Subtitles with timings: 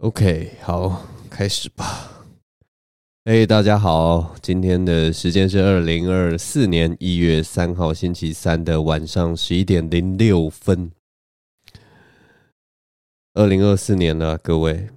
[0.00, 2.10] OK，好，开始吧。
[3.24, 10.90] 哎，大家好，今天的时间是二零二四年一月三号星期三的晚上十一点零六分。
[13.34, 14.88] 二零二四年了，各位，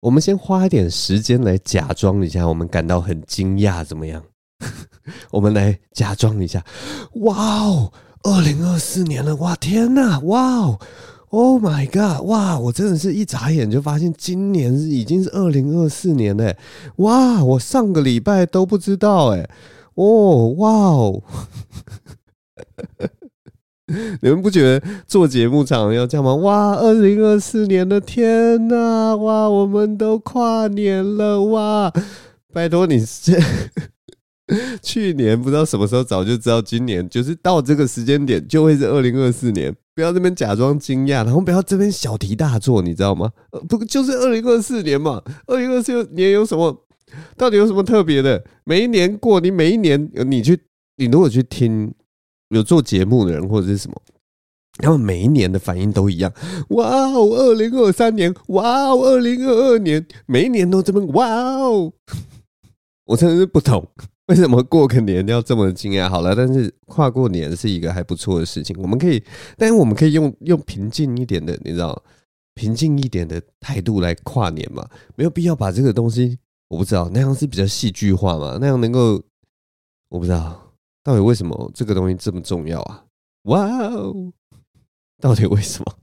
[0.00, 4.24] 我们先花一点时间来假装一下，我们感到很惊讶，怎么样？
[5.30, 6.64] 我们来假装一下。
[7.16, 7.92] 哇哦，
[8.22, 10.80] 二零二四年了，哇天哪，哇哦
[11.30, 12.24] ！Oh my god！
[12.26, 16.56] 哇，我真的是一眨眼就发现今年已经是二零二四年嘞！
[16.96, 19.48] 哇，我上个礼拜都不知道哎！
[19.94, 21.22] 哦，哇哦！
[24.20, 26.34] 你们不觉得做节目常常要这样吗？
[26.36, 29.16] 哇，二零二四年的天呐！
[29.16, 31.42] 哇，我们都跨年了！
[31.44, 31.92] 哇，
[32.52, 33.38] 拜托你这。
[34.82, 39.74] 去年不知道什么时候早就知道，今年就是到这个时间点就会是二零二四年。
[39.98, 43.32] 不要这边假装惊讶，然后不要这边小题大做，你知道吗？
[43.68, 45.20] 不就是二零二四年嘛？
[45.48, 46.86] 二零二四年有什么？
[47.36, 48.44] 到底有什么特别的？
[48.62, 50.56] 每一年过，你每一年你去，
[50.98, 51.92] 你如果去听
[52.50, 54.00] 有做节目的人或者是什么，
[54.78, 56.32] 他们每一年的反应都一样。
[56.68, 61.92] 哇哦，二零二三年，哇哦，二零二二年，每一年都这么哇哦，
[63.06, 63.84] 我真的是不懂。
[64.28, 66.08] 为什么过个年要这么惊讶？
[66.08, 68.76] 好了，但是跨过年是一个还不错的事情。
[68.78, 69.22] 我们可以，
[69.56, 72.02] 但是我们可以用用平静一点的，你知道，
[72.54, 74.86] 平静一点的态度来跨年嘛？
[75.16, 76.38] 没有必要把这个东西，
[76.68, 78.58] 我不知道那样是比较戏剧化嘛？
[78.60, 79.22] 那样能够，
[80.10, 83.04] 我不知道到底为什么这个东西这么重要啊？
[83.44, 84.14] 哇哦，
[85.20, 85.94] 到底为什么？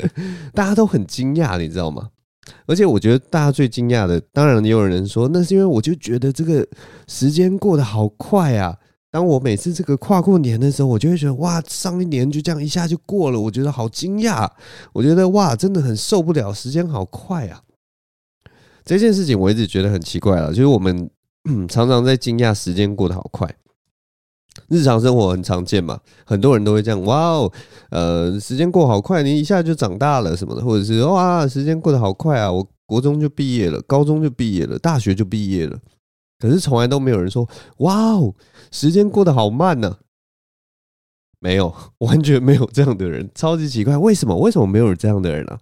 [0.54, 2.08] 大家都很惊讶，你知道吗？
[2.66, 6.66] 而且我觉得大家最惊讶的，当然也有人说，那是因为我就觉得这个
[7.06, 8.76] 时间过得好快啊！
[9.10, 14.50] 当我每次这个跨过年的时候，我就会觉得哇，上一年就这样一下就过了，我觉得好惊讶。
[14.92, 17.62] 我觉得哇，真的很受不了，时间好快啊！
[18.84, 21.08] 这件事情我一直觉得很奇怪了，就是我们
[21.68, 23.48] 常常在惊讶时间过得好快。
[24.68, 27.02] 日常生活很常见嘛，很多人都会这样。
[27.04, 27.52] 哇哦，
[27.90, 35.78] 呃，时间过好快，你一下就长大了什么的，或者是哇，时间过得好快啊，我国中就毕业了，高中就毕业了，大学就毕业了。
[36.38, 37.48] 可是从来都没有人说，
[37.78, 38.34] 哇哦，
[38.70, 39.98] 时间过得好慢呢。
[41.40, 44.36] 没有， 完全没有这样的人，超级奇怪，为什么？
[44.36, 45.58] 为什么没有这样的人啊？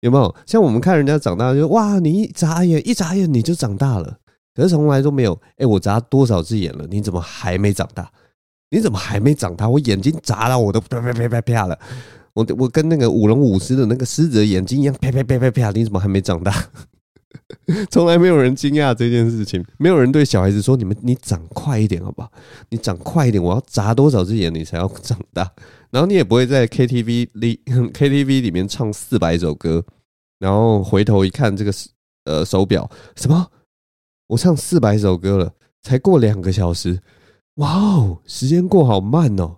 [0.00, 0.34] 有没有？
[0.46, 4.18] 像我们看人家长大，就哇，你一眨眼，一眨眼你就长大了。
[4.60, 6.86] 可是从来都没有，哎，我眨多少只眼了？
[6.90, 8.10] 你怎么还没长大？
[8.68, 9.66] 你怎么还没长大？
[9.66, 11.78] 我眼睛眨到我都啪啪啪啪啪了，
[12.34, 16.52] 我我跟那个舞龙舞狮的那个狮子的眼睛一样，啪啪啪啪啪，你怎么还没长大？
[17.90, 22.30] 从来没有人惊讶这件事情，没有人对小孩子说：“你们你长快一点好不好？
[22.68, 25.50] 你长快一点，我要眨多少只眼你才要长大？”
[25.90, 29.82] 然后你也不会在 KTV 里 KTV 里面唱四百首歌，
[30.38, 31.72] 然后回头一看这个
[32.26, 33.48] 呃手表什么？
[34.30, 35.52] 我唱四百首歌了，
[35.82, 36.96] 才过两个小时，
[37.56, 39.56] 哇哦，时间过好慢哦！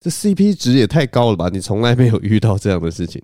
[0.00, 1.48] 这 CP 值也太高了吧？
[1.52, 3.22] 你从来没有遇到这样的事情。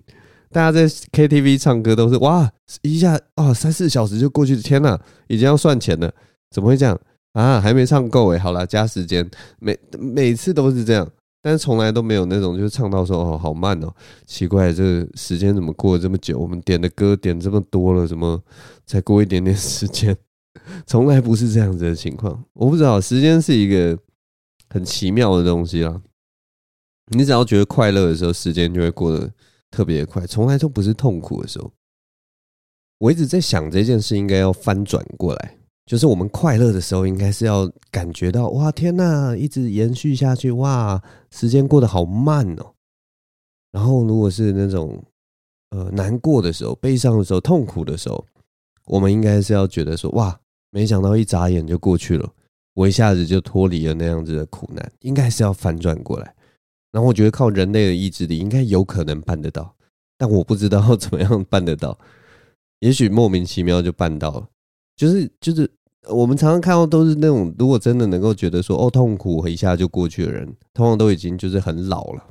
[0.51, 2.49] 大家在 KTV 唱歌都是哇，
[2.81, 4.97] 一下啊三四小时就过去，天哪，
[5.27, 6.09] 已经要算钱了，
[6.49, 6.97] 怎么会这样
[7.33, 7.59] 啊？
[7.59, 9.29] 还没唱够诶，好了，加时间，
[9.59, 11.05] 每每次都是这样，
[11.41, 13.93] 但是从来都没有那种就是唱到说哦好慢哦，
[14.25, 16.39] 奇怪，这时间怎么过了这么久？
[16.39, 18.41] 我们点的歌点这么多了，怎么
[18.85, 20.15] 才过一点点时间？
[20.85, 23.97] 从来不是这样子的情况，我不知道，时间是一个
[24.69, 26.01] 很奇妙的东西啦。
[27.11, 29.31] 你只要觉得快乐的时候，时间就会过得
[29.71, 31.71] 特别快，从来都不是痛苦的时候。
[32.99, 42.73] 我一直在想这件事应该要翻转过来，就是我们快乐的时候，应该是要感觉到哇天呐，一直延续下去，哇，时间过得好慢哦。
[43.71, 45.03] 然后如果是那种
[45.69, 48.25] 呃难过的时候、悲伤的时候、痛苦的时候。
[48.89, 50.37] 我们应该是要觉得说，哇，
[50.71, 52.27] 没想到一眨眼就过去了，
[52.73, 56.35] 我一下子就脱离了那样子的苦难，应该是要反转过来。
[56.91, 59.75] 然后我觉得靠人类的意志力，应该有可能办得到，
[60.17, 61.97] 但我不知道怎么样办得到。
[62.79, 64.47] 也许莫名其妙就办到了，
[64.95, 65.69] 就是就是
[66.07, 72.25] 我们常常看到都是那种，如果真的能够觉得说，哦，痛苦一下就过去的人，通常都已经就是很老了，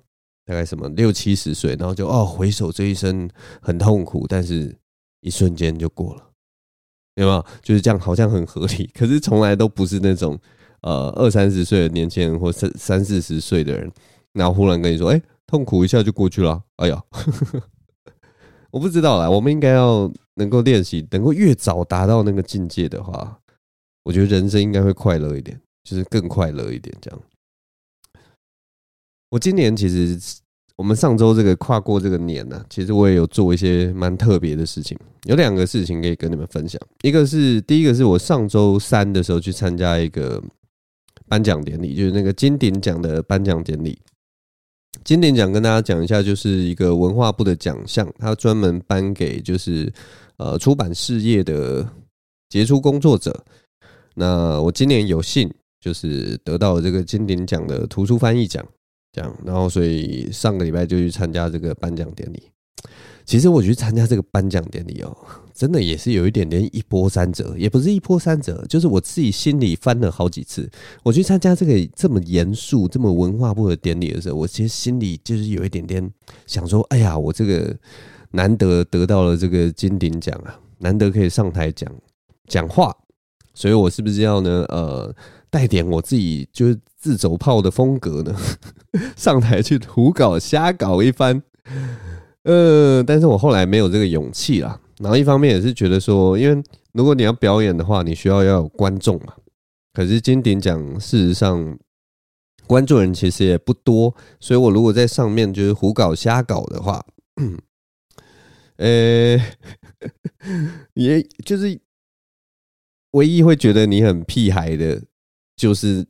[0.45, 3.31] 大概什么六七十岁，然后就哦回首这一生
[3.61, 4.75] 很痛苦，但是
[5.21, 6.28] 一瞬间就过了。
[7.19, 7.45] 有没有？
[7.63, 10.39] 就是这样，好像很合理， 可是从来都不是那种
[10.83, 13.91] 呃二三十岁的年轻人或三三四十岁的人，
[14.33, 17.03] 然后忽然跟你说：“哎，痛苦一下就过去了。”哎呀，
[18.71, 19.29] 我不知道啦。
[19.29, 23.41] 我们应该要能够练习，能够越早达到那个境界的话，
[24.05, 26.97] 我觉得人生应该会快乐一点，就是更快乐一点。
[27.01, 27.21] 这样，
[29.31, 30.17] 我今年其实
[30.79, 36.81] 我们上周这个跨过这个年呢、其实我也有做一些蛮特别的事情，有两个事情可以跟你们分享。
[37.03, 40.41] 一个是第一个是我上周三的时候去参加一个
[41.27, 43.99] 颁奖典礼，就是那个金鼎奖的颁奖典礼。
[45.03, 49.93] 金鼎奖跟大家讲一下，就是一个文化部的奖项，它专门颁给就是
[50.37, 51.89] 呃出版事业的
[52.49, 53.45] 杰出工作者。
[54.15, 58.65] 那我今年有幸就是得到了这个金鼎奖的图书翻译奖。
[59.19, 62.43] 这样，然后所以上个礼拜就去参加这个颁奖典礼。
[63.25, 65.15] 其实我去参加这个颁奖典礼哦，
[65.53, 70.67] 真的也是有一点点一波三折，也不是一波三折，就是我自己心里翻了好几次。
[71.03, 76.11] 我去参加这个这么严肃、这么文化部的典礼的时候，我其实心里就是有一点点
[76.47, 77.77] 想说：哎呀，我这个
[78.31, 81.93] 难得得到了这个金鼎奖啊，难得可以上台讲
[82.47, 82.97] 讲话，
[83.53, 84.65] 所以我是不是要呢？
[84.71, 85.15] 呃，
[85.51, 86.79] 带点我自己就是。
[87.01, 88.37] 自走炮的风格呢，
[89.15, 91.41] 上台去胡搞瞎搞一番，
[92.43, 94.81] 呃，但是我后来没有这个勇气啦。
[94.99, 96.61] 然后一方面也是觉得说，因为
[96.95, 99.35] 如果你要表演的话，你需要要有观众嘛。
[99.93, 101.79] 可是金鼎奖事实上
[102.67, 107.01] 观众人其实也不多，所以我如果在上面就是胡搞瞎搞的话，
[108.79, 109.39] 呃，
[110.95, 111.81] 也就是
[113.13, 115.01] 唯一会觉得你很屁孩的，
[115.59, 116.07] 就是。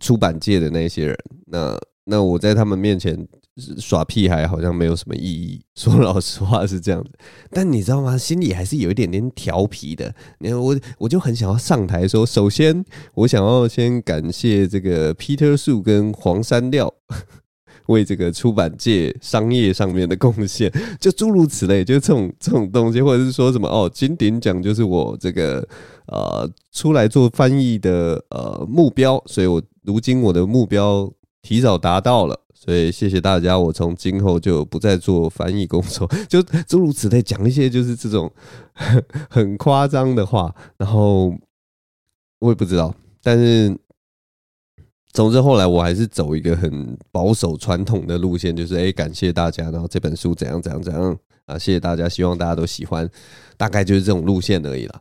[0.00, 1.16] 出版界的那些人，
[1.46, 3.16] 那那我在他们面前
[3.78, 5.62] 耍屁孩好像没有什么意义。
[5.76, 7.10] 说老实话是这样子，
[7.50, 8.18] 但你知道吗？
[8.18, 10.12] 心里还是有一点点调皮的。
[10.40, 12.84] 你看我，我就很想要上台说，首先
[13.14, 16.92] 我想要先感谢这个 Peter Su 跟黄山料
[17.88, 25.66] 为这个出版界商业上面的贡献， 就诸如此类，就是这种这种东西，或者是说什么哦，金鼎奖就是我这个
[26.06, 29.62] 呃出来做翻译的呃目标，所以我。
[29.86, 31.08] 如今我的目标
[31.42, 33.56] 提早达到了，所以谢谢大家。
[33.56, 38.28] 我从今后就不再做翻译工作， 就诸如此类，讲一些就是这种
[39.30, 40.52] 很夸张的话。
[40.76, 41.32] 然后
[42.40, 42.92] 我也不知道，
[43.22, 43.78] 但是
[45.16, 53.08] 总之后来我还是走一个很保守传统的路线，就是诶，感谢大家，然后这本书怎样怎样怎样啊，谢谢大家，希望大家都喜欢，
[53.56, 55.00] 大概就是这种路线而已啦。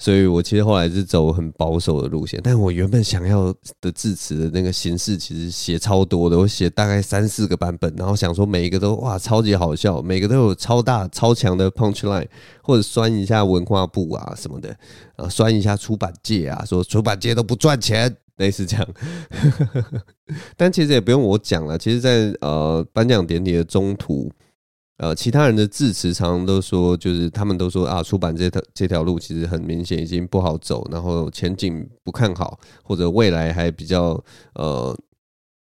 [0.00, 12.26] 所以我其实后来是走很保守的路线，但我原本想要的致辞的那个形式其实写超多的，我写大概三四个版本，然后想说每一个都哇超级好笑，每个都有超大超强的 punch line，
[12.64, 14.76] 或者酸一下文化部啊什么的，
[15.14, 18.88] 啊酸一下出版界啊，说出版界都不赚钱，类似这样。
[20.56, 24.30] 但其实也不用我讲了，其实在呃颁奖典礼的中途。
[24.98, 34.22] 呃，其他人的致辞常常都说，就是他们都说啊，出版这条这条路其实很明显已经不好走，然后前景不看好，或者未来还比较
[34.54, 34.96] 呃，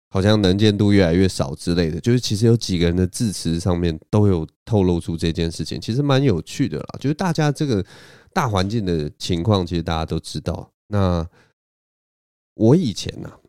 [0.10, 2.00] 好像能见度越来越少之类的。
[2.00, 6.86] 就是其实有几个人的致辞上面都有透露出这件事情，其实蛮有趣的啦。
[7.00, 7.86] 就是大家这个
[8.34, 10.72] 大环境的情况，其实大家都知道。
[10.88, 11.24] 那
[12.60, 13.40] 我以前呢、啊？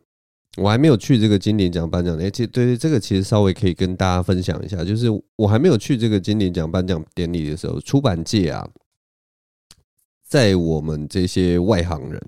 [0.57, 8.69] 我还没有去这个金鼎奖颁奖，而且对对，这个其实稍微可以跟大家分享一下，就是我还没有去这个金鼎奖颁奖典礼的时候，出版界啊，
[10.27, 12.21] 在我们这些外行人，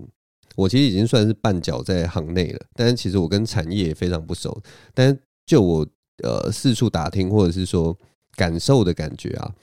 [0.55, 4.57] 我其实已经算是半脚在行内了，但是其实我跟产业也非常不熟，
[4.93, 5.85] 但是就我
[6.23, 7.97] 呃四处打听或者是说
[8.37, 9.53] 感受的感觉啊，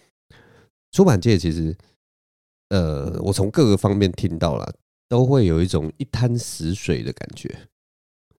[0.93, 1.75] 出版界其实
[2.69, 4.75] 呃，我从各个方面听到了，
[5.11, 7.55] 都会有一种一滩死水的感觉。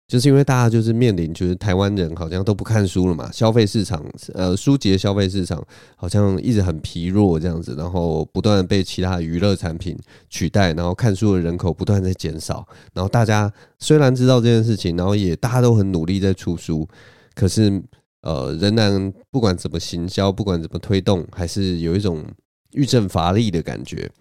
[0.08, 9.98] 就是因为大家就是面临，就是台湾人好像都不看书了嘛，消费市场，呃，书籍的消费市场好像一直很疲弱这样子，然后不断被其他娱乐产品
[10.30, 13.50] 取代，然后看书的人口不断在减少，然后大家
[13.80, 16.86] 虽然知道这件事情，然后也大家都很努力在出书，
[17.34, 17.82] 可是
[18.22, 22.26] 呃，仍然不管怎么行销，不管怎么推动，还是有一种
[22.74, 24.12] 欲振乏力的感觉。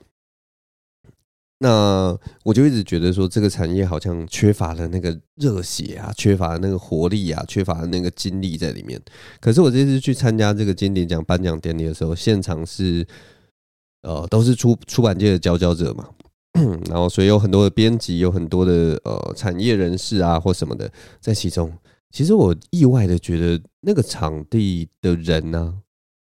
[1.63, 8.99] 那我就一直觉得说，这个产业好像缺乏了那个热血啊，缺乏那个活力啊，缺乏了那个精力在里面。
[9.41, 13.07] 可是我这次去参加这个金鼎奖颁奖典礼的时候，现场是
[14.01, 16.09] 呃都是出出版界的佼佼者嘛，
[16.89, 20.91] 然后所以有很多的编辑，有很多的呃产业人士啊或什么的
[21.21, 21.71] 在其中。
[22.11, 25.79] 其实我意外的觉得，那个场地的人呢、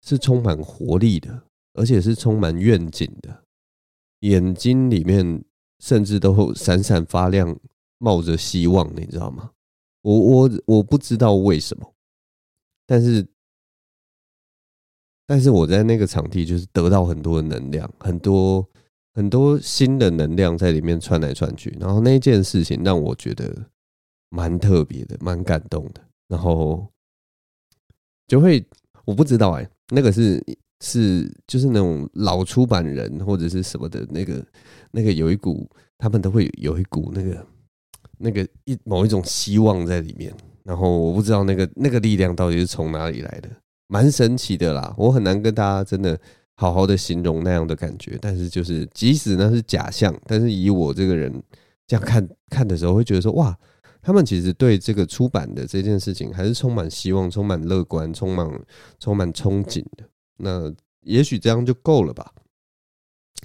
[0.07, 3.42] 是充满活力的，而且是充满愿景的。
[4.23, 5.45] 眼睛里面
[5.79, 7.57] 甚至都闪闪发亮，
[7.99, 9.53] 冒着希望，你知道吗？
[10.03, 11.95] 我我我不知道为什么，
[12.87, 13.25] 但是
[15.27, 18.69] 但是我在那个场地就是得到很多的能量，很多
[19.15, 23.71] 很多新的能量在里面窜来窜去，然后那件事情让我觉得
[24.29, 26.03] 蛮特别的，蛮感动的。
[26.29, 26.85] 然后
[28.27, 28.65] 就会
[29.05, 30.43] 我不知道哎、那个是
[30.83, 34.45] 是就是那种老出版人或者是什么的那个
[34.91, 37.47] 那个有一股，他们都会有一股那个
[38.19, 40.35] 那个一某一种希望在里面，
[40.65, 43.49] 然后我不知道那个那个力量到底是从哪里来的，
[43.87, 46.19] 蛮神奇的啦，我很难跟大家真的
[46.57, 51.33] 好好的形容那样的感觉，但是就是即使那是假象，但是以我这个人
[51.87, 53.57] 这样看看的时候，会觉得说哇。
[54.05, 58.51] 他们其实对这个出版的这件事情还是充满希望、充满乐观、充满
[58.99, 60.05] 充满憧憬的。
[60.39, 60.73] 那
[61.03, 62.33] 也许这样就够了吧？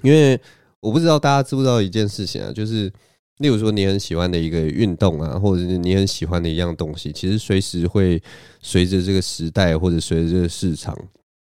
[0.02, 0.40] 因为
[0.80, 2.92] 我不知道大家知不知道一件事情啊，就是
[3.38, 8.22] 例如说你很喜欢的一个运动啊，或者是你很喜欢的一样东西，其实随时会
[8.60, 10.96] 随着这个时代或者随着这个市场，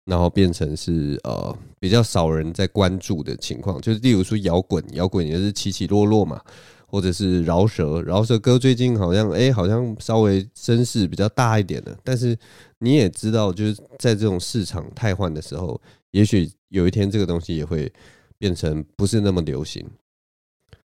[0.05, 3.79] 然后变成是呃比较少人在关注的情况。
[3.81, 6.41] 就是例如说摇滚，摇滚也是起起落落嘛。
[6.87, 11.97] 或者是饶舌，饶舌歌最近好像哎、好像稍微声势比较大一点的。
[12.03, 12.37] 但是
[12.79, 15.79] 你也知道，就是在这种市场太换的时候，
[16.11, 17.91] 也许有一天这个东西也会
[18.37, 19.85] 变成不是那么流行。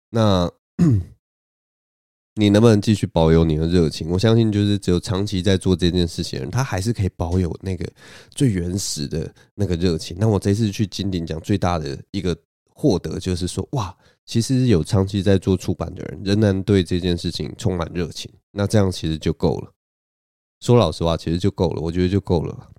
[0.10, 0.50] 那
[2.40, 4.10] 你能不能继续保有你的热情？
[4.10, 7.84] 我相信，就是只有长期在做这件事情的人，他还是可以保有那个
[8.30, 10.16] 最原始的那个热情。
[10.20, 12.38] 那我这次去金鼎奖最大的一个
[12.78, 13.98] 获得，就是说，哇！
[14.24, 19.72] 其实有长期在做出版的人，仍然对这件事情充满热情，那这样其实就够了。
[20.60, 22.70] 说老实话，其实就够了，我觉得就够了。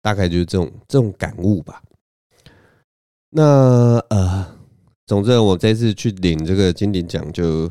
[0.00, 1.82] 大概就是这种这种感悟吧。
[3.28, 4.56] 那呃，
[5.06, 7.70] 总之我这次去领这个金鼎奖，就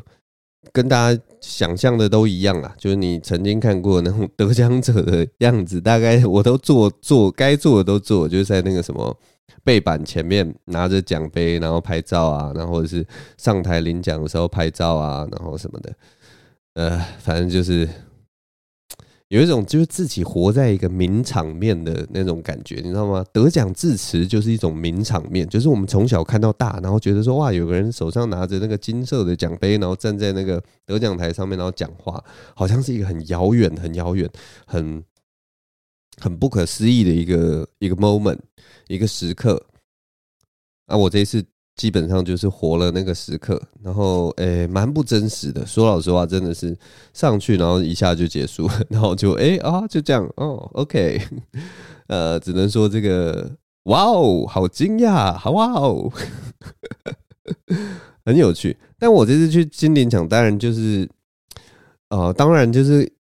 [0.72, 9.18] 跟大家想象的都一样啦，就是你曾经看过那种得奖者的样子，大概我都做做该做的都做，就是在那个什么。
[9.64, 13.06] 背板前面拿着奖杯，然后拍照啊，然后或者是
[13.38, 15.94] 上台领奖的时候拍照啊，然后什么的，
[16.74, 17.88] 呃，反正就是
[19.30, 23.26] 有一种就是自己活在一个名场面的那种感觉，你知道吗？
[23.34, 32.24] 得奖致辞就是一种名场面，就是我们从小看到大，然后觉得说哇，有个人手上拿着那个金色的奖杯，然后站在那个得奖台上面，然后讲话，
[32.56, 34.30] 好像是一个很遥远、很遥远、
[34.66, 35.04] 很
[36.22, 38.40] 很不可思议的一个一个 moment。
[38.90, 39.62] 一个时刻，
[40.86, 41.44] 啊，我这一次
[41.76, 45.66] 基本上就是活了那个时刻，然后诶，蛮不真实的。
[45.66, 46.74] 说老实话，真的是
[47.12, 51.20] 上去，然后一下就结束，然后就诶啊，就这样哦，OK，
[52.08, 53.52] 呃，只能说这个
[53.84, 56.10] 哇哦，好惊讶，好哇哦，
[58.24, 58.78] 很有趣。
[58.98, 61.10] 但我这次去金陵奖，当然就是，
[62.08, 63.17] 呃，当然就是。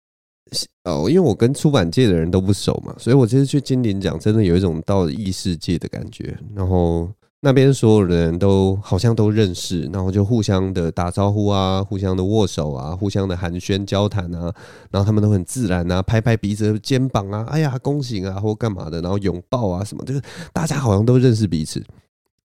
[0.84, 6.36] 哦，因为我跟出版界的人都不熟嘛，所以我这次去金鼎奖，真的有一种到了异世界的感觉。
[6.54, 7.08] 然后
[7.40, 14.52] 那边所有的人都好像都认识，然后就互相的打招呼啊，互相的握手啊，互相的寒暄交谈啊，
[14.90, 20.20] 然后他们都很自然啊，拍拍彼此肩膀啊，哎呀，恭喜啊，或干嘛的，然后拥抱啊什么，就是
[20.52, 21.82] 大家好像都认识彼此。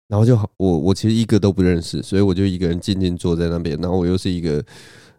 [0.08, 4.64] 然后就好，我我其实一个都不认识，所以我就一个人静静坐在那边，然后我又是一个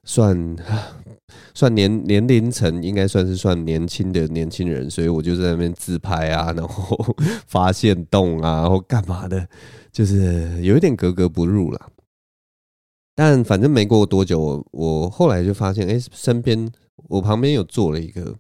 [0.10, 0.56] 算。
[1.54, 6.98] 算年年龄层应该算是算年轻的年轻人，所以我就在那边自拍啊， 然后
[7.48, 9.48] 发现动啊，然后干嘛的，
[9.92, 11.92] 就是有一点格格不入了。
[13.14, 16.72] 但反正没过多久，我后来就发现，哎，身边
[17.10, 18.34] 我旁边有坐了一个，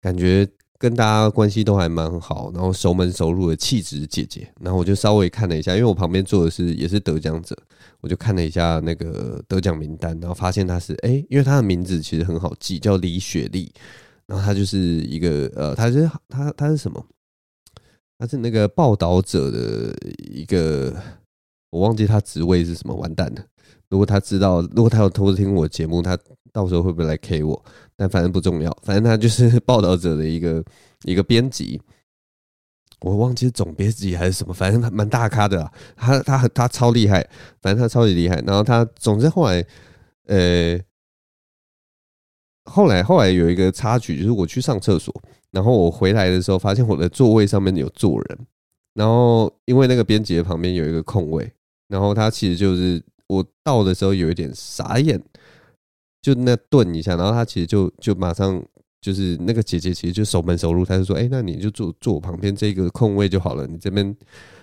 [0.00, 7.56] 感觉跟大家关系都还蛮好，然后熟门熟路的气质姐姐，然后我就稍微看了一下，因为我旁边坐的是也是得奖者。
[8.06, 13.72] 我就看了一下那个得奖名单，然后发现他是哎、因为他的名字其实很好记，叫李雪莉。
[14.28, 17.04] 然后他就是一个呃，他是他他是什么？
[18.16, 19.92] 他是那个报道者的
[20.32, 20.94] 一个，
[21.70, 23.44] 我忘记他职位是什么，完蛋了。
[23.88, 26.16] 如果他知道，如果他有偷听我节目，他
[26.52, 27.60] 到时候会不会来 K 我？
[27.96, 30.64] 但反正不重要，反正他就是 报道者的一个
[31.02, 31.82] 一个编辑。
[33.00, 37.22] 我忘记总编辑还是什么，反正他蛮大咖的啊，他他他他超厉害，
[37.60, 38.36] 反正他超级厉害。
[38.46, 39.64] 然后他总之后来，
[40.26, 40.80] 呃，
[42.64, 45.14] 后来后来有一个插曲，就是我去上厕所，
[45.50, 48.46] 然后我回来的时候，发现我的座位上面有坐人，
[48.94, 51.52] 然后因为那个编辑的旁边有一个空位，
[51.88, 55.22] 然后他其实就是我到的时候有一点傻眼，
[56.22, 58.64] 就那顿一下，然后他其实就就马上。
[59.06, 64.12] 就是那个姐姐，其实就熟门熟路，她就说：“哎，那你就坐坐我旁边这个空位就好了，你这边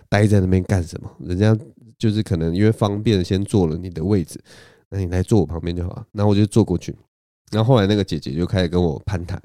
[0.10, 1.10] 待在那边干什么？
[1.22, 1.58] 人家
[1.98, 4.38] 就是可能因为方便，先坐了你的位置，
[4.90, 6.94] 那你来坐我旁边就好了。”然后我就坐过去，
[7.52, 9.42] 然后后来那个姐姐就开始跟我攀谈，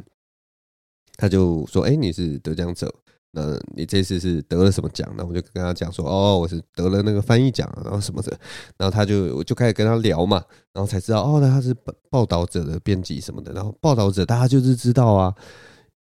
[1.17, 2.93] 她就说：“哎，你是得奖者。”
[3.31, 5.09] 那你这次是得了什么奖？
[5.17, 8.37] 那我就跟他讲说，哦，我是得了那个翻译奖，然后什么的。
[8.77, 10.43] 然后他就我就开始跟他聊嘛，
[10.73, 13.53] 然后才知道，哦，那他是报报道者的编辑什么的。
[13.53, 15.35] 然后报道者大家就是知道啊，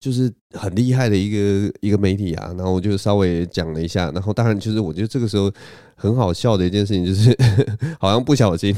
[0.01, 5.53] 就是很厉害的一个一个媒体啊，然后我就稍微讲了一下，然后当然就是我觉得这个时候
[5.95, 7.37] 很好笑的一件事情就是，
[8.01, 8.75] 好像不小心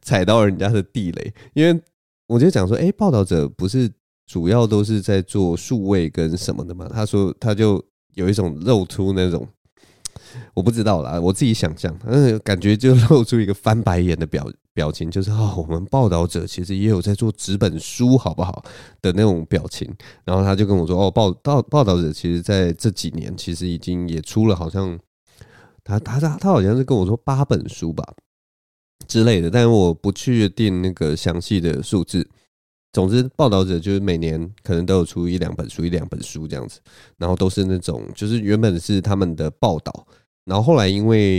[0.00, 1.82] 踩到人家的地雷，因为
[2.28, 3.90] 我就讲说，哎，报道者不是
[4.30, 6.88] 主要都是在做数位跟什么的嘛？
[6.88, 7.84] 他说他就
[8.14, 9.44] 有一种露出那种。
[10.54, 18.64] 我不知道啦，我自己想象，嗯，感觉就露出一个翻白眼的表表情，就是哦，我们报道者其实也有在做纸本书，好不好？
[19.02, 19.92] 的那种表情。
[20.24, 24.96] 然后他就跟我说，哦，报报报道者其实在这几年其实已经也出了，好像
[25.82, 28.04] 他他他他好像是跟我说八本书吧
[29.08, 32.28] 之类的，但是我不确定那个详细的数字。
[32.92, 36.80] 总之，报道者就是每年可能都有出一两本书，一两本书这样子，
[37.18, 40.06] 然后都是那种就是原本是他们的报道，
[40.44, 41.36] 然后后来因为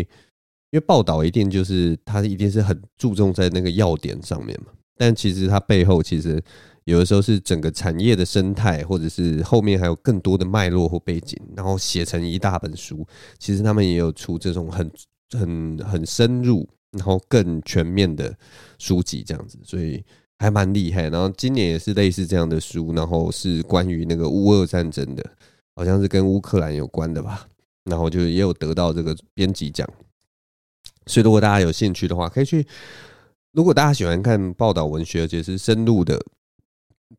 [0.69, 6.41] 因为报道一定就是他一定是很注重在那个要点上面嘛，但其实它背后其实
[6.85, 13.05] 有的时候是整个产业的生态，或者是后面还有更多的脉络或背景，然后写成一大本书。
[13.37, 14.89] 其实他们也有出这种很
[15.37, 18.33] 很很深入，然后更全面的
[18.79, 20.01] 书籍这样子，所以。
[20.41, 25.23] 还蛮厉害，然后今年也是类似这样的书，然后是关于那个乌俄战争的，
[25.75, 27.47] 好像是跟乌克兰有关的吧，
[27.83, 29.87] 然后就也有得到这个编辑奖。
[31.05, 32.65] 所以如果大家有兴趣的话，可以去。
[33.51, 36.19] 如果大家喜欢看报道文学，而且是深入的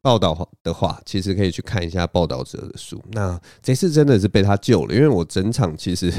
[0.00, 3.00] 报道的话，其实可以去看一下报道者的书。
[3.12, 6.12] 那这次真的是被他救了，因为我整场其实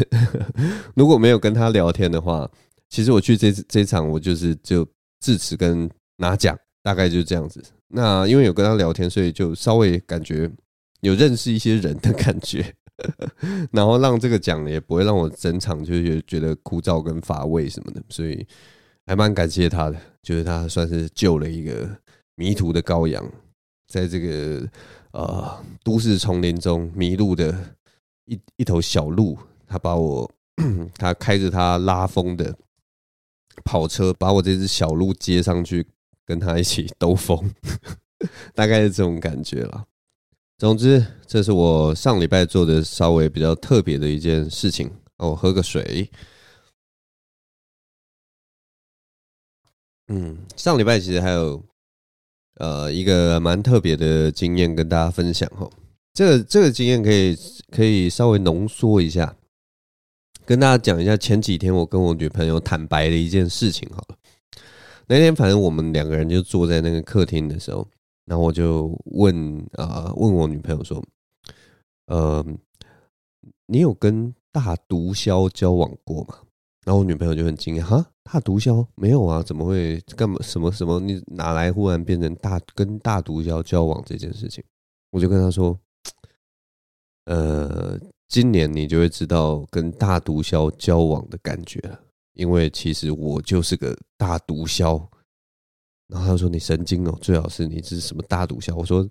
[0.96, 2.50] 如果没有跟他聊天的话，
[2.90, 4.88] 其实我去这这场我就是就
[5.20, 6.58] 致辞跟拿奖。
[6.84, 7.64] 大概就是这样子。
[7.88, 10.52] 那因为有跟他聊天，所以就稍微感觉
[11.02, 12.76] 有认识一些人的 感觉，
[13.72, 18.46] 然后让这个奖也不会让我整场就是觉得枯燥跟乏味什么的，所以
[19.06, 19.98] 还蛮感谢他的。
[20.22, 21.90] 就是他算是救了一个
[22.36, 23.24] 迷途的羔羊，
[23.88, 24.68] 在这个
[25.12, 27.76] 呃都市丛林中迷路的
[28.26, 29.38] 一一头小鹿，
[29.68, 30.30] 他把我
[30.96, 32.56] 他开着他拉风的
[33.66, 35.86] 跑车，把我这只小鹿接上去。
[36.26, 37.54] 跟他一起兜风，
[38.54, 39.86] 大概是这种感觉了。
[40.58, 44.90] 总之，这是我上礼拜做的稍微比较特别的一件事情。
[45.18, 46.10] 我喝个水。
[50.08, 51.64] 嗯，上礼拜其实还有
[52.56, 55.70] 呃一个蛮特别的经验跟大家分享哈。
[56.14, 57.36] 这个这个经验可以
[57.72, 59.36] 可以稍微浓缩一下，
[60.46, 64.18] 跟大家讲一下前几天我跟我女朋友坦白的一件事情好了。
[65.08, 67.88] 那天反正我们两个人就坐在那个客厅的时候，
[68.26, 71.04] 然后我就问啊、问我女朋友说
[72.08, 72.46] ：“呃，
[73.68, 76.36] 你有跟大毒枭交往过吗？”
[76.86, 79.42] 然后我女朋友就很惊讶：“哈，大毒枭没有啊？
[79.44, 80.38] 怎么会干嘛？
[80.42, 81.00] 什么什么？
[81.00, 84.64] 你哪来忽然变成大跟大毒枭交往这件事情？”
[85.12, 85.78] 我就跟她说
[87.26, 92.00] ：“呃，今年你就会知道跟大毒枭交往的感觉了。”
[92.34, 95.08] 因为其实我就是个大毒枭，
[96.08, 98.76] 然后他说，你神经哦，最好是你是什么大毒枭。
[98.76, 99.08] 我说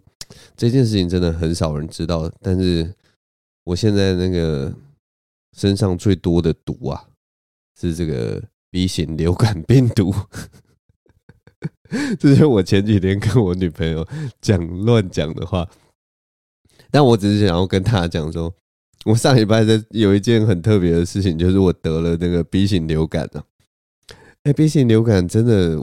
[0.56, 2.94] 这件事情真的很少人知道，但是
[3.64, 4.74] 我现在那个
[5.56, 7.08] 身上最多的毒啊，
[7.80, 10.14] 是这个 B 型流感病毒。
[12.18, 14.06] 这是我前几天跟我女朋友
[14.40, 15.68] 讲乱讲的话，
[16.90, 18.52] 但我只是想要跟她讲说。
[19.04, 23.42] 我上礼拜在有一件很特别的事情，就是我得了那个 B 型流感啊。
[24.44, 25.76] 哎，B 型流感真的，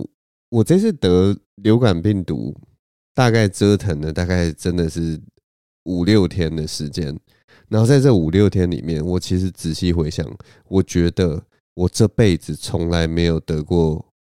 [0.49, 2.55] 我这次得流感病毒，
[3.13, 5.19] 大概折腾了大概真的是
[5.83, 7.17] 五六天的时间。
[7.67, 10.25] 然后在这五六天里面，我其实仔细回想，
[10.69, 14.13] 我觉得我这辈子从来没有得过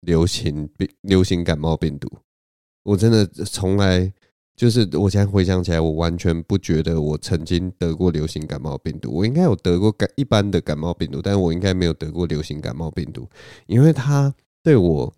[0.00, 2.10] 流行病、流行感冒病毒。
[2.84, 4.12] 我真的从来。
[4.56, 9.12] 就是我现在回想起来，我完全不觉得我曾经得过流行感冒病毒。
[9.12, 13.28] 我应该有得过感一般的感冒病毒，但是我应该没有得过流行感冒病毒，
[13.66, 15.12] 因为它对我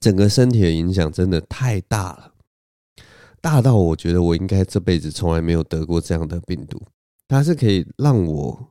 [0.00, 2.32] 整个身体的影响真的太大了，
[3.40, 6.82] 大到我觉得我应该这辈子从来没有得过这样的病毒。
[7.28, 8.70] 它是可以让我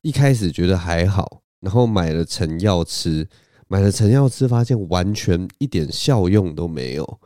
[0.00, 3.28] 一开始觉得还好，然后买了成药吃，
[3.68, 7.20] 买了成药吃，发现完全一点效用都没有。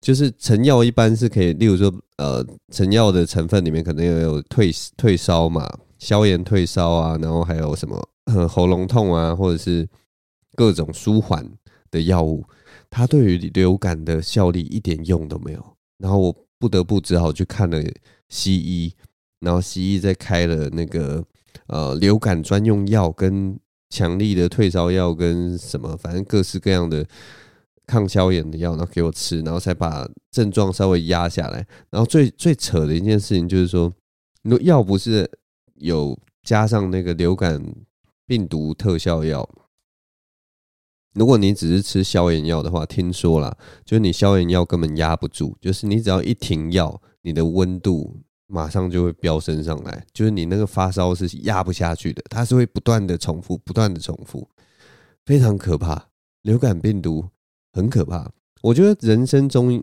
[0.00, 8.02] 就是成药一般是可以，例如说，呃，成药的成分里面可能也有退退烧嘛，消炎退烧啊，然后还有什么
[8.48, 9.86] 喉咙痛啊，或者是
[10.54, 11.46] 各种舒缓
[11.90, 12.42] 的药物，
[12.88, 15.76] 它对于流感的效力一点用都没有。
[15.98, 17.78] 然后我不得不只好去看了
[18.30, 18.94] 西医，
[19.40, 21.22] 然后西医再开了那个
[21.66, 23.54] 呃流感专用药跟
[23.90, 27.06] 强力的退烧药跟什么，反正各式各样的。
[27.90, 31.66] 抗消炎的药，然后给我吃，然后才把症状稍微压下来。
[31.90, 33.92] 然后最最扯的一件事情就是说，
[34.42, 35.28] 如果药不是
[35.74, 37.60] 有加上那个流感
[38.26, 39.48] 病毒特效药，
[41.14, 54.48] 如果你只是吃消炎药的话，听说啦，就是你消炎药根本压不住，就是你只要一停药，你的温度马上就会飙升上来，就是你那个发烧是压不下去的，它是会不断的重复，不断的重复，
[55.24, 56.06] 非常可怕。
[56.42, 57.28] 流感病毒
[57.72, 58.30] 很可怕。
[58.62, 59.82] 我觉得人生中，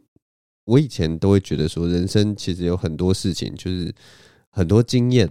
[0.65, 3.93] 我以前都会觉得说，人生其实有很多事情，就是
[4.49, 5.29] 很多经验，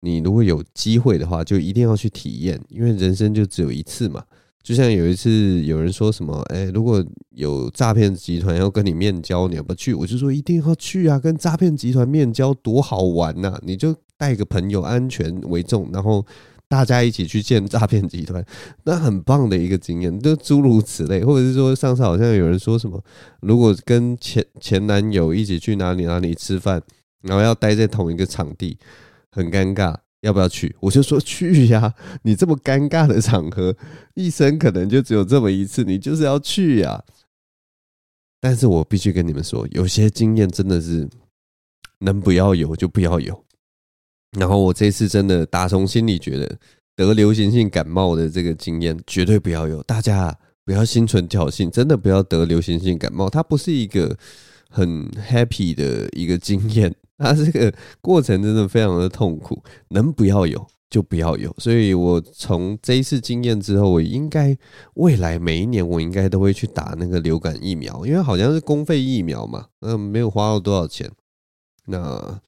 [0.00, 4.24] 你如果有机会的话，就一定要去体验，因为人生就只有一次嘛。
[4.60, 9.94] 就像有一次有人说什么，哎，如果有诈骗集团要跟你面交，你要不去？
[9.94, 11.18] 我就说一定要去啊！
[11.18, 13.58] 跟诈骗集团面交多好玩呐！
[13.62, 16.26] 你就带个朋友，安全为重，然后
[16.68, 18.44] 大家一起去见诈骗集团，
[18.84, 20.18] 那很棒的一个经验。
[20.20, 23.02] 就诸如此类，或者是说上次好像有人说什么，
[23.40, 26.82] 如果跟前前男友一起去哪里哪里吃饭，
[27.22, 28.78] 然后要待在同一个场地，
[29.30, 29.96] 很尴尬。
[30.22, 30.74] 要不要去？
[30.80, 31.94] 我就说去呀！
[32.22, 33.76] 你这么尴尬的场合，
[34.14, 37.04] 一生可能就只有这么一次，你就是要去呀。
[38.40, 41.08] 但是我必须跟你们说，有些经验真的是
[42.00, 43.44] 能不要有就不要有。
[44.32, 46.58] 然后我这次真的打从心里觉得，
[46.96, 49.82] 得流行性感冒的这个经验绝对不要有。
[49.84, 54.16] 大家不要心存侥幸，真的不要得流行性感冒，它不是一个
[54.68, 56.94] 很 happy 的一个经验。
[57.18, 61.52] 它这个过程真的非常的痛苦，能不要有就不要有。
[61.58, 64.56] 所以我从这一次经验之后，我应该
[64.94, 71.10] 未来每一年我应该都会去打那个流感疫苗，因为好像是公费疫苗嘛，嗯，没有花了多少钱。
[71.86, 72.40] 那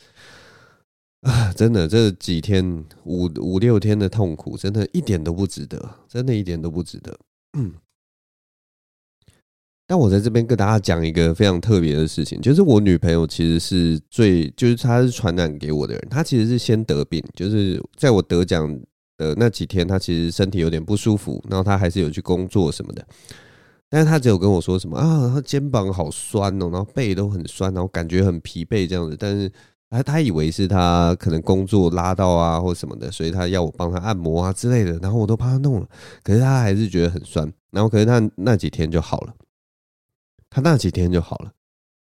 [1.23, 7.19] 啊， 真的这几天五五六天的痛苦，真的一点都不值得，真的一点都不值得。
[7.59, 7.75] 嗯。
[9.87, 16.09] 但我在这边跟大家讲一个非常特别的事情，就是我女朋友其实是最，就是她是传染给我的人。
[16.09, 18.73] 她其实是先得病，就是在我得奖
[19.17, 23.05] 的那几天，她其实身体有点不舒服，然后她还是有去工作什么的。
[23.89, 29.17] 但是她只有跟我说什么啊，她肩膀好酸哦，然后背都很酸，然后感觉很疲惫这样子。
[29.19, 29.51] 但是
[29.91, 34.97] 她她以为是他可能工作拉到啊或什么的，所以他要我帮他按摩啊之类的。
[35.01, 35.87] 然后我都帮他弄了，
[36.23, 37.53] 可是他还是觉得很酸。
[37.71, 39.35] 然后可是他那几天就好了。
[40.53, 41.53] 他那几天就好了，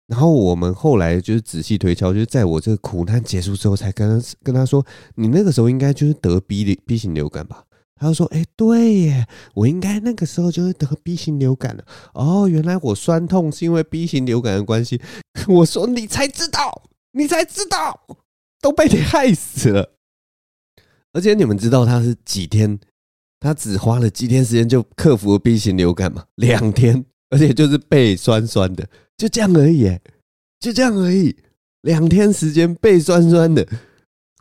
[0.07, 4.85] 然后我们后来就是仔细推敲，就是在我这个苦难结束之后，才跟他跟他说
[5.15, 7.63] ：“你那个时候应该就是得 B B 型流感吧？”
[7.95, 11.85] 他就说：“哎，对耶，我应该那个时候就是得 B 型流感了。
[12.13, 14.99] 哦，原来我酸痛是因为 B 型流感的关系。
[15.47, 16.83] ”我说：“你才知道，
[17.15, 18.06] 你才知道，
[18.62, 19.93] 都被你害死了。”
[21.13, 22.78] 而且你们知道他是几天？
[23.39, 26.25] 他只花了几天时间就克服了 B 型流感吗？
[26.36, 27.06] 两天。
[27.30, 29.97] 而且就是背酸酸的，就这样而已，
[30.60, 31.36] 就这样而已。
[31.82, 33.67] 两天时间背酸酸的，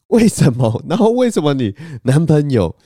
[0.08, 0.84] 为什么？
[0.88, 2.76] 然后为什么你男朋友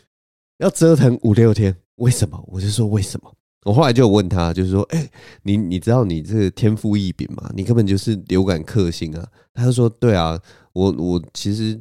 [0.59, 1.77] 要折腾五六天？
[1.97, 2.43] 为什么？
[2.47, 3.35] 我就说为什么？
[3.65, 5.09] 我后来就问他，就是说，哎，
[5.43, 7.51] 你你知道你这个天赋异禀吗？
[7.55, 9.27] 你根本就是流感克星啊！
[9.55, 10.41] 他就说，对啊，
[10.73, 11.81] 我我其实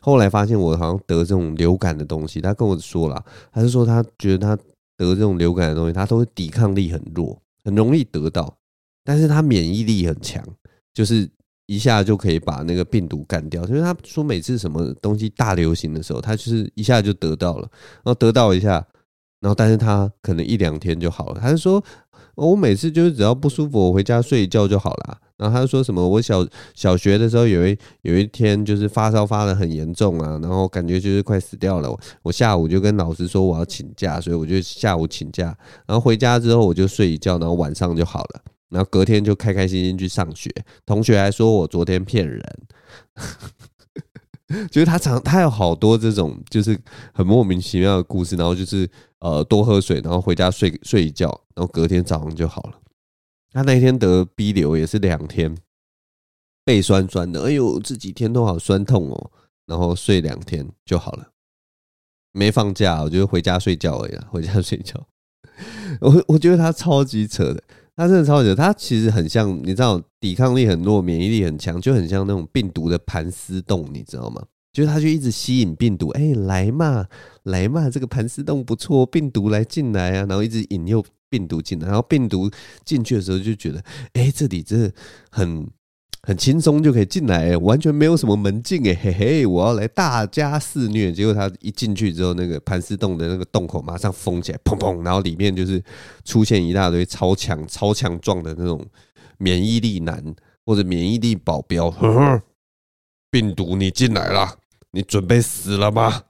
[0.00, 2.40] 后来发现我好像得这种流感的东西。
[2.40, 4.56] 他跟我说了，他就说他觉得他
[4.96, 7.40] 得这种流感的东西，他都抵抗力很弱。
[7.64, 8.56] 很容易得到，
[9.04, 10.42] 但是他免疫力很强，
[10.94, 11.28] 就是
[11.66, 13.66] 一下就可以把那个病毒干掉。
[13.66, 18.82] 所以他说每次什么东西大流行的时候，他就是一下就得到了，然后得到一下，
[19.40, 21.40] 然后但是他可能一两天就好了。
[21.40, 21.82] 他就说，
[22.34, 25.18] 我每次就是只要不舒服，我回家睡一觉就好了。
[25.36, 31.96] 然后他就说什么，我小小学的时候有一有一天就是发烧发得很严重啊，然后感觉就是快死掉了。
[32.22, 38.40] 我下午就跟老师说我要请假，所以我就下午请假，然后回家之后我就睡一觉，然后晚上就好了。
[38.68, 40.50] 然后隔天就开开心心去上学，
[40.84, 42.42] 同学还说我昨天骗人，
[44.70, 46.78] 就是他常他有好多这种就是
[47.12, 48.88] 很莫名其妙的故事，然后就是
[49.20, 52.80] 呃多喝水，然后回家睡睡一觉，然后隔天早上就好了。
[53.52, 55.56] 他那天得 B 流也是两天，
[56.64, 59.30] 背酸酸的，哎呦，这几天都好酸痛哦。
[59.66, 61.28] 然后睡两天就好了，
[62.32, 65.06] 没放假，我就回家睡觉而已，回家睡觉。
[66.00, 67.62] 我我觉得他超级扯的，
[67.98, 68.54] 他真的超级。
[68.54, 74.40] 他其实很像，你知道，抵抗力很弱，免疫力很强，就很像那种病毒的盘丝洞，你知道吗？
[74.72, 77.04] 就是他就一直吸引病毒，哎，来嘛，
[77.42, 81.04] 来嘛，这个盘丝洞不错，病毒来进来啊，然后一直引诱。
[81.30, 82.50] 病毒进来，然后病毒
[82.86, 83.84] 进去的时候就觉得，
[84.14, 84.90] 哎，这里真的
[85.30, 85.68] 很
[86.28, 91.10] 很轻松就可以进来，完全没有什么门禁诶，嘿嘿，我要来大家肆虐。
[91.10, 95.82] 结果他一进去之后，那个盘丝洞的那个洞口马上封起来，砰砰，然后里面就是
[96.26, 98.84] 出现一大堆超强、超强壮的那种
[99.38, 100.22] 免疫力男
[100.66, 101.90] 或者免疫力保镖。
[101.90, 102.42] 呵呵，
[103.30, 104.58] 病毒，你进来了，
[104.92, 106.24] 你准备死了吗？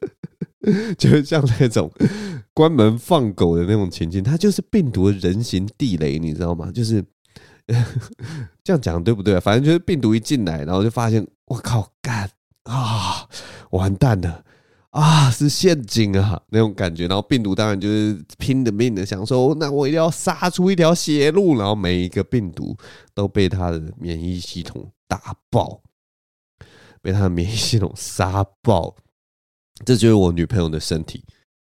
[0.98, 1.90] 就是像那种
[2.52, 6.70] 关门放狗的那种情景，它就是病毒的人形地雷，你知道吗？
[6.70, 7.02] 就是。
[8.62, 9.40] 这样讲对不对？
[9.40, 12.30] 反正就是病毒一进来，然后就发现我靠，干
[12.62, 13.28] 啊，
[13.70, 14.44] 完蛋了
[14.90, 17.08] 啊，是陷阱啊那种感觉。
[17.08, 21.58] 然后病毒当然就是拼了命的想说，那我一定要杀出一条血路。
[21.58, 22.76] 然后每一个病毒
[23.12, 25.80] 都被他的免疫系统打爆，
[27.02, 28.94] 被他的免疫系统杀爆。
[29.84, 31.24] 这就是我女朋友的身体，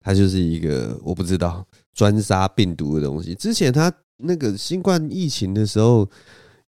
[0.02, 3.34] 她就是一个我不知道专杀病毒的东西。
[3.34, 3.91] 之前她。
[4.19, 6.08] 那个新冠疫情的时候，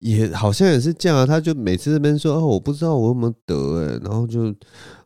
[0.00, 1.26] 也好像也是这样啊。
[1.26, 4.54] 他就每次这边说：“哦，我不知道我有没有得哎。”然后就，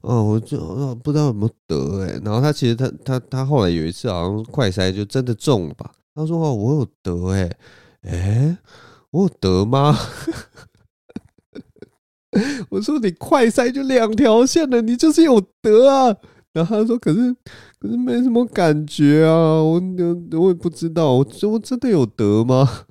[0.02, 2.20] 哦，我就哦不知道有没有得哎。
[2.24, 5.90] 然后他其实他他他后来有一次好像快筛就真的中了吧？
[6.14, 7.50] 他说：“哦，我有得哎，
[8.02, 8.59] 哎，
[9.11, 9.98] 我有得吗？”
[12.70, 16.16] 我说：“你快筛就两条线了，你就是有得啊。”
[16.53, 17.35] 然后他说：“可是。”
[17.83, 19.83] 可是没什么感觉啊，我
[20.38, 22.87] 我也不知道，我我真的有得吗？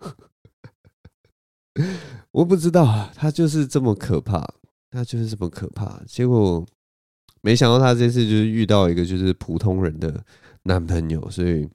[2.32, 4.45] 我不知道啊，他就是这么可怕，
[4.89, 6.02] 他就是这么可怕。
[6.06, 6.65] 结果
[7.41, 10.21] 没想到他这次就是遇到一个就是普通人的
[10.63, 11.65] 男朋友，所以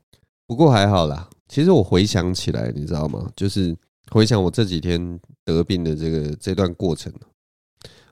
[0.46, 1.26] 不过还好啦。
[1.48, 3.30] 其实我回想起来，你知道吗？
[3.34, 3.74] 就是
[4.10, 7.10] 回想我这几天得病的这个这段过程。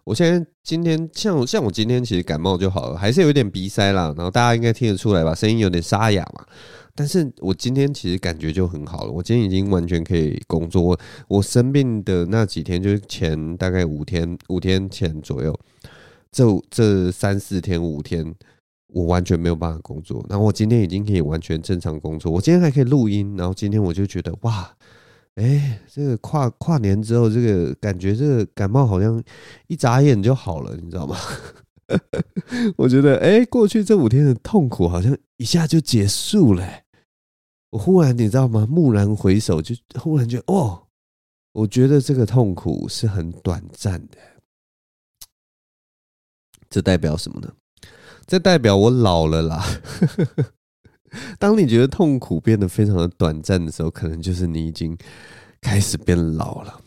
[0.05, 6.45] 我现在今天像像我今天其实感冒就好了，还是有点鼻塞啦，然后大家应该听得出来吧，声音有点沙哑嘛。
[6.95, 10.97] 但是我今天其实感觉就很好了，我今天已经完全可以工作。
[11.27, 15.59] 我生病的那几天，就是前大概五天五天前左右，
[16.31, 18.35] 这这三四天五天，
[18.89, 20.25] 我完全没有办法工作。
[20.29, 23.35] 然后我今天已经可以完全正常工作，我今天还可以录音。
[23.37, 24.71] 然后今天我就觉得哇。
[25.37, 29.23] 哎，这个跨跨年之后，这个感觉，这个感冒好像
[29.67, 31.17] 一眨眼就好了，你知道吗？
[32.77, 36.67] 我觉得，哎，过去这五天的痛苦好像一下就结束了。
[37.71, 38.67] 我忽然，你知道吗？
[38.71, 40.87] 蓦然回首，就忽然觉得，哦，
[41.53, 44.17] 我觉得这个痛苦是很短暂的。
[46.71, 47.53] 这代表什么呢？
[48.27, 49.65] 这代表我老了啦。
[51.39, 54.97] 当你觉得痛苦变得非常的短暂的时候，可能就是你已经
[55.61, 56.81] 开始变老了。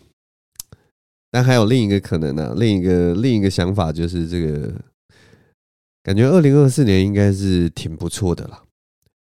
[1.29, 4.73] 但还有另一个可能呢、另一个另一个想法就是这个，
[6.01, 8.63] 感觉二零二四年应该是挺不错的啦。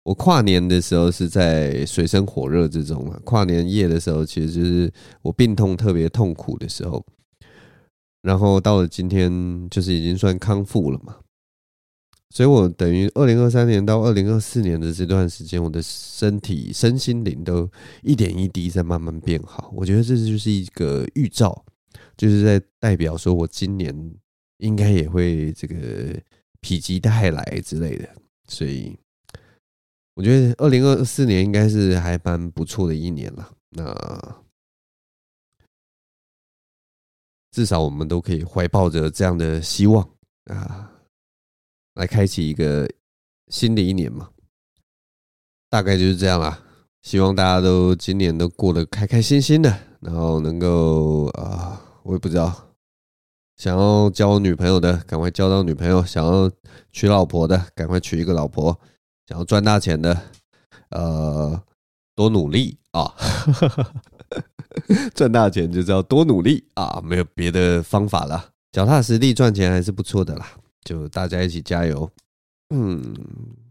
[0.04, 7.04] 我跨年的时候是在水深火热之中啊，跨年夜的时候其实就是我病痛特别痛苦的时候，
[8.22, 11.16] 然后到了今天就是已经算康复了嘛。
[12.36, 17.66] 所以，我等于二零二三年到二零二四年的这段时间，我的身体、身心灵都
[18.02, 19.72] 一点一滴在慢慢变好。
[19.74, 21.64] 我觉得这就是一个预兆，
[22.14, 24.14] 就是在代表说我今年
[24.58, 25.74] 应该也会这个
[26.60, 28.06] 否极泰来之类的。
[28.48, 28.94] 所以，
[30.12, 33.50] 我觉得二零二四年应该是还蛮不错的一年了。
[33.70, 34.42] 那
[37.50, 40.06] 至少我们都可以怀抱着这样的希望
[40.44, 40.92] 啊。
[41.96, 42.88] 来开启一个
[43.48, 44.30] 新的一年嘛，
[45.68, 46.62] 大概就是这样啦。
[47.02, 52.68] 希望大家都今年都过得开开心心的，然后能够啊，我也不知道，
[53.56, 56.50] 想要交女朋友的赶快交到女朋友，想要
[56.92, 58.78] 娶老婆的赶快娶一个老婆，
[59.26, 60.22] 想要赚大钱的，
[60.90, 61.62] 呃，
[62.14, 62.78] 多努力。
[62.96, 63.12] 啊！
[65.14, 66.66] 赚大钱就是要多努力。
[66.72, 70.48] 啊，没有别的方法了，脚踏实地赚钱还是不错的啦。
[70.86, 72.08] 就大家一起加油，
[72.70, 73.02] 嗯，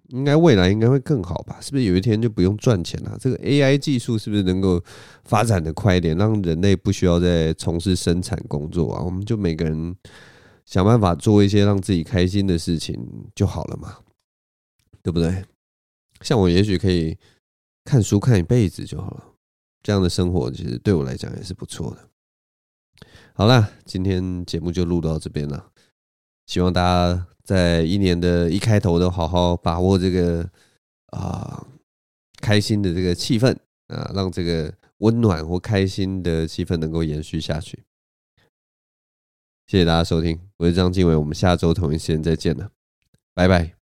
[0.09, 1.57] 应该未来应该会更好吧？
[1.61, 3.17] 是不是有一天就不用赚钱了？
[3.17, 4.83] 这个 AI 技术是不是能够
[5.23, 9.01] 发展的快一点，让人类不需要再从事生产工作啊？
[9.01, 9.95] 我们就每个人
[10.65, 12.99] 想办法做一些让自己开心的事情
[13.33, 13.99] 就好了嘛，
[15.01, 15.45] 对不对？
[16.21, 17.17] 像我也许可以
[17.85, 19.23] 看书看一辈子就好了，
[19.81, 22.09] 这样的生活其实对我来讲也是不错的。
[23.33, 25.71] 好了，今天节目就录到这边了。
[26.45, 30.49] 希望大家在一年的一开头都好好把握这个
[31.07, 31.65] 啊
[32.41, 33.55] 开心的这个气氛
[33.87, 37.83] 啊，让这个温暖或开心的气氛能够延续下去。
[39.67, 42.69] 谢谢大家收听，我是张经纬，我们下周同一时间再见了，
[43.33, 43.84] 拜拜。